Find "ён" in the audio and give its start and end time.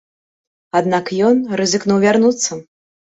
1.27-1.37